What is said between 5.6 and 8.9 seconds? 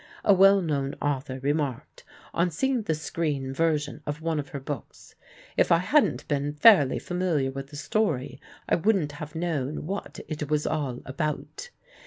I hadn't been fairly familiar with the story I